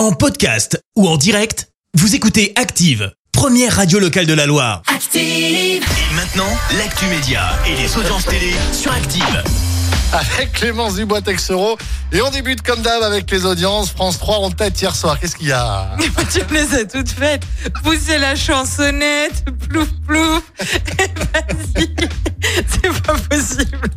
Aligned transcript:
En 0.00 0.12
podcast 0.12 0.82
ou 0.96 1.06
en 1.06 1.18
direct, 1.18 1.68
vous 1.92 2.14
écoutez 2.14 2.54
Active, 2.56 3.12
première 3.32 3.76
radio 3.76 3.98
locale 3.98 4.24
de 4.24 4.32
la 4.32 4.46
Loire. 4.46 4.80
Active. 4.86 5.20
Et 5.20 6.14
maintenant, 6.16 6.48
l'actu 6.78 7.04
média 7.04 7.42
et 7.66 7.76
les 7.76 7.94
audiences 7.98 8.24
télé 8.24 8.54
sur 8.72 8.90
Active. 8.92 9.42
avec 10.14 10.52
Clémence 10.52 10.94
Dubois-Texero. 10.94 11.76
Et 12.12 12.22
on 12.22 12.30
débute 12.30 12.62
comme 12.62 12.80
d'hab 12.80 13.02
avec 13.02 13.30
les 13.30 13.44
audiences. 13.44 13.90
France 13.90 14.18
3 14.18 14.38
en 14.38 14.50
tête 14.50 14.80
hier 14.80 14.96
soir. 14.96 15.20
Qu'est-ce 15.20 15.36
qu'il 15.36 15.48
y 15.48 15.52
a? 15.52 15.94
Tu 16.32 16.40
me 16.50 16.54
les 16.54 16.74
as 16.76 16.84
toutes 16.86 17.10
faites. 17.10 17.42
Poussez 17.84 18.16
la 18.16 18.34
chansonnette, 18.34 19.44
plouf 19.68 19.88
plouf. 20.06 20.42
Vas-y. 21.34 21.89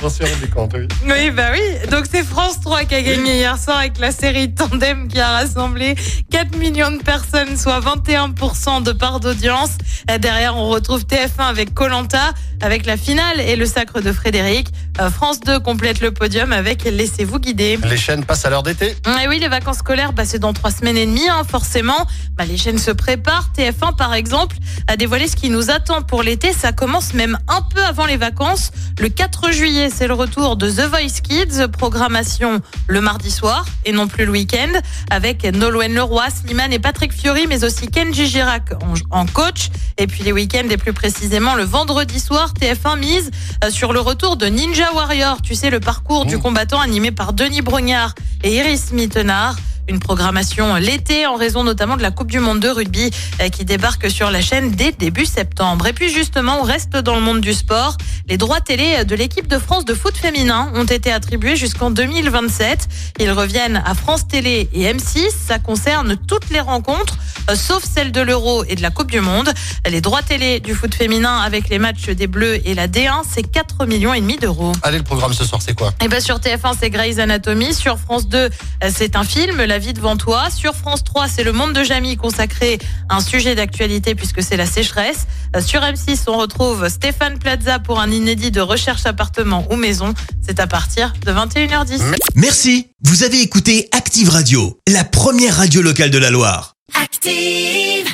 C'est 0.00 0.24
pas 0.24 0.26
possible. 0.26 0.26
On 0.26 0.26
s'est 0.26 0.32
rendu 0.34 0.48
compte, 0.50 0.72
oui. 0.74 0.88
Oui, 1.06 1.30
bah 1.30 1.50
oui. 1.52 1.88
Donc 1.90 2.04
c'est 2.10 2.24
France 2.24 2.60
3 2.60 2.84
qui 2.84 2.94
a 2.94 3.02
gagné 3.02 3.36
hier 3.36 3.58
soir 3.58 3.78
avec 3.78 3.98
la 3.98 4.12
série 4.12 4.52
Tandem 4.54 5.08
qui 5.08 5.20
a 5.20 5.28
rassemblé 5.38 5.94
4 6.30 6.56
millions 6.56 6.90
de 6.90 7.02
personnes, 7.02 7.56
soit 7.56 7.80
21% 7.80 8.82
de 8.82 8.92
part 8.92 9.20
d'audience. 9.20 9.70
Euh, 10.10 10.18
Derrière, 10.18 10.56
on 10.56 10.68
retrouve 10.68 11.02
TF1 11.04 11.48
avec 11.48 11.74
Colanta, 11.74 12.32
avec 12.60 12.86
la 12.86 12.96
finale 12.96 13.40
et 13.40 13.56
le 13.56 13.66
sacre 13.66 14.00
de 14.00 14.12
Frédéric. 14.12 14.68
Euh, 15.00 15.10
France 15.10 15.40
2 15.40 15.60
complète 15.60 16.00
le 16.00 16.10
podium 16.12 16.52
avec 16.52 16.84
Laissez-vous 16.84 17.38
guider. 17.38 17.78
Les 17.84 17.96
chaînes 17.96 18.24
passent 18.24 18.44
à 18.44 18.50
l'heure 18.50 18.62
d'été. 18.62 18.96
Et 19.22 19.28
oui, 19.28 19.38
les 19.38 19.48
vacances 19.48 19.78
scolaires, 19.78 20.12
bah, 20.12 20.24
c'est 20.24 20.38
dans 20.38 20.52
trois 20.52 20.70
semaines 20.70 20.96
et 20.96 21.06
demie, 21.06 21.28
hein, 21.28 21.42
forcément. 21.48 22.06
Bah, 22.36 22.44
les 22.44 22.56
chaînes 22.56 22.78
se 22.78 22.90
préparent. 22.90 23.50
TF1, 23.56 23.96
par 23.96 24.14
exemple, 24.14 24.56
a 24.88 24.96
dévoilé 24.96 25.26
ce 25.28 25.36
qui 25.36 25.50
nous 25.50 25.70
attend 25.70 26.02
pour 26.02 26.22
l'été. 26.22 26.52
Ça 26.52 26.72
commence 26.72 27.14
même 27.14 27.38
un 27.48 27.62
peu 27.62 27.82
avant 27.82 28.06
les 28.06 28.16
vacances. 28.16 28.72
Le 28.98 29.08
4 29.08 29.52
juillet, 29.52 29.89
c'est 29.90 30.06
le 30.06 30.14
retour 30.14 30.56
de 30.56 30.70
The 30.70 30.88
Voice 30.88 31.20
Kids, 31.22 31.68
programmation 31.68 32.60
le 32.86 33.00
mardi 33.00 33.30
soir 33.30 33.64
et 33.84 33.92
non 33.92 34.08
plus 34.08 34.24
le 34.24 34.32
week-end, 34.32 34.72
avec 35.10 35.44
Nolwenn 35.44 35.94
Leroy, 35.94 36.28
Slimane 36.30 36.72
et 36.72 36.78
Patrick 36.78 37.12
Fiori, 37.12 37.46
mais 37.48 37.64
aussi 37.64 37.88
Kenji 37.88 38.26
Girac 38.26 38.72
en, 39.10 39.26
coach. 39.26 39.70
Et 39.98 40.06
puis 40.06 40.22
les 40.22 40.32
week-ends, 40.32 40.68
et 40.70 40.76
plus 40.76 40.92
précisément 40.92 41.54
le 41.54 41.64
vendredi 41.64 42.20
soir, 42.20 42.52
TF1 42.60 42.98
mise 42.98 43.30
euh, 43.64 43.70
sur 43.70 43.92
le 43.92 44.00
retour 44.00 44.36
de 44.36 44.46
Ninja 44.46 44.92
Warrior. 44.94 45.42
Tu 45.42 45.54
sais, 45.54 45.70
le 45.70 45.80
parcours 45.80 46.26
du 46.26 46.38
combattant 46.38 46.80
animé 46.80 47.10
par 47.10 47.32
Denis 47.32 47.62
Brognard 47.62 48.14
et 48.42 48.54
Iris 48.54 48.92
Mittenard. 48.92 49.56
Une 49.90 49.98
programmation 49.98 50.76
l'été 50.76 51.26
en 51.26 51.34
raison 51.34 51.64
notamment 51.64 51.96
de 51.96 52.02
la 52.02 52.12
Coupe 52.12 52.30
du 52.30 52.38
Monde 52.38 52.60
de 52.60 52.68
rugby 52.68 53.10
euh, 53.40 53.48
qui 53.48 53.64
débarque 53.64 54.08
sur 54.08 54.30
la 54.30 54.40
chaîne 54.40 54.70
dès 54.70 54.92
début 54.92 55.26
septembre. 55.26 55.88
Et 55.88 55.92
puis 55.92 56.10
justement, 56.10 56.58
on 56.60 56.62
reste 56.62 56.92
dans 56.92 57.16
le 57.16 57.20
monde 57.20 57.40
du 57.40 57.52
sport. 57.52 57.96
Les 58.30 58.36
droits 58.36 58.60
télé 58.60 59.04
de 59.04 59.16
l'équipe 59.16 59.48
de 59.48 59.58
France 59.58 59.84
de 59.84 59.92
foot 59.92 60.16
féminin 60.16 60.70
ont 60.76 60.84
été 60.84 61.10
attribués 61.10 61.56
jusqu'en 61.56 61.90
2027. 61.90 62.86
Ils 63.18 63.32
reviennent 63.32 63.82
à 63.84 63.92
France 63.96 64.28
Télé 64.28 64.68
et 64.72 64.84
M6. 64.84 65.30
Ça 65.48 65.58
concerne 65.58 66.16
toutes 66.28 66.48
les 66.50 66.60
rencontres, 66.60 67.18
sauf 67.54 67.82
celles 67.84 68.12
de 68.12 68.20
l'Euro 68.20 68.64
et 68.64 68.74
de 68.74 68.82
la 68.82 68.90
Coupe 68.90 69.10
du 69.10 69.20
Monde. 69.20 69.52
Les 69.88 70.00
droits 70.00 70.22
télé 70.22 70.60
du 70.60 70.74
foot 70.74 70.94
féminin 70.94 71.38
avec 71.38 71.68
les 71.68 71.78
matchs 71.78 72.08
des 72.10 72.26
Bleus 72.26 72.60
et 72.66 72.74
la 72.74 72.88
D1, 72.88 73.22
c'est 73.28 73.42
4 73.42 73.86
millions 73.86 74.14
et 74.14 74.20
demi 74.20 74.36
d'euros. 74.36 74.72
Allez, 74.82 74.98
le 74.98 75.04
programme 75.04 75.32
ce 75.32 75.44
soir, 75.44 75.60
c'est 75.62 75.74
quoi? 75.74 75.92
Et 76.02 76.08
ben 76.08 76.20
sur 76.20 76.38
TF1, 76.38 76.74
c'est 76.78 76.90
Grey's 76.90 77.18
Anatomy. 77.18 77.74
Sur 77.74 77.98
France 77.98 78.28
2, 78.28 78.38
euh, 78.38 78.48
c'est 78.94 79.16
un 79.16 79.24
film, 79.24 79.62
La 79.62 79.78
vie 79.78 79.92
devant 79.92 80.16
toi. 80.16 80.50
Sur 80.50 80.74
France 80.74 81.04
3, 81.04 81.28
c'est 81.28 81.44
Le 81.44 81.52
Monde 81.52 81.72
de 81.72 81.82
Jamie 81.82 82.16
consacré 82.16 82.78
à 83.08 83.16
un 83.16 83.20
sujet 83.20 83.54
d'actualité 83.54 84.14
puisque 84.14 84.42
c'est 84.42 84.56
la 84.56 84.66
sécheresse. 84.66 85.26
Euh, 85.56 85.60
Sur 85.60 85.80
M6, 85.80 86.24
on 86.28 86.36
retrouve 86.38 86.88
Stéphane 86.88 87.38
Plaza 87.38 87.78
pour 87.78 88.00
un 88.00 88.10
inédit 88.10 88.50
de 88.50 88.60
recherche 88.60 89.06
appartement 89.06 89.66
ou 89.70 89.76
maison. 89.76 90.14
C'est 90.46 90.60
à 90.60 90.66
partir 90.66 91.12
de 91.24 91.32
21h10. 91.32 92.00
Merci, 92.34 92.88
vous 93.02 93.22
avez 93.22 93.40
écouté 93.40 93.88
Active 93.92 94.28
Radio, 94.30 94.78
la 94.88 95.04
première 95.04 95.56
radio 95.56 95.82
locale 95.82 96.10
de 96.10 96.18
la 96.18 96.30
Loire. 96.30 96.74
Active! 96.94 98.09